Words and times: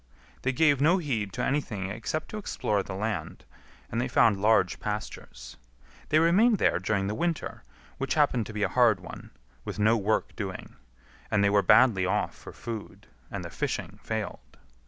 They 0.41 0.51
gave 0.51 0.81
no 0.81 0.97
heed 0.97 1.31
to 1.33 1.43
anything 1.45 1.91
except 1.91 2.29
to 2.29 2.39
explore 2.39 2.81
the 2.81 2.95
land, 2.95 3.45
and 3.91 4.01
they 4.01 4.07
found 4.07 4.41
large 4.41 4.79
pastures. 4.79 5.57
They 6.09 6.17
remained 6.17 6.57
there 6.57 6.79
during 6.79 7.05
the 7.05 7.13
winter, 7.13 7.61
which 7.99 8.15
happened 8.15 8.47
to 8.47 8.53
be 8.53 8.63
a 8.63 8.67
hard 8.67 8.99
one, 8.99 9.29
with 9.63 9.77
no 9.77 9.95
work 9.95 10.35
doing; 10.35 10.75
and 11.29 11.43
they 11.43 11.51
were 11.51 11.61
badly 11.61 12.07
off 12.07 12.33
for 12.35 12.51
food, 12.51 13.05
and 13.29 13.45
the 13.45 13.51
fishing 13.51 13.99
failed. 14.01 14.57